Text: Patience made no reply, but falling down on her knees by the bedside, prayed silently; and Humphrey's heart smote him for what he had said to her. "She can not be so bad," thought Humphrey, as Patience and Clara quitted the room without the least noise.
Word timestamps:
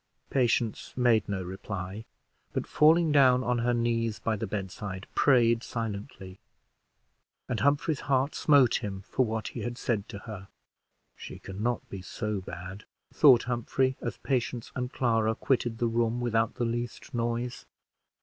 Patience 0.31 0.93
made 0.97 1.29
no 1.29 1.43
reply, 1.43 2.05
but 2.53 2.65
falling 2.65 3.11
down 3.11 3.43
on 3.43 3.59
her 3.59 3.71
knees 3.71 4.17
by 4.17 4.35
the 4.35 4.47
bedside, 4.47 5.05
prayed 5.13 5.61
silently; 5.61 6.39
and 7.47 7.59
Humphrey's 7.59 7.99
heart 7.99 8.33
smote 8.33 8.77
him 8.83 9.01
for 9.03 9.27
what 9.27 9.49
he 9.49 9.59
had 9.59 9.77
said 9.77 10.09
to 10.09 10.17
her. 10.17 10.47
"She 11.15 11.37
can 11.37 11.61
not 11.61 11.87
be 11.87 12.01
so 12.01 12.41
bad," 12.41 12.85
thought 13.13 13.43
Humphrey, 13.43 13.95
as 14.01 14.17
Patience 14.17 14.71
and 14.73 14.91
Clara 14.91 15.35
quitted 15.35 15.77
the 15.77 15.85
room 15.85 16.19
without 16.19 16.55
the 16.55 16.65
least 16.65 17.13
noise. 17.13 17.67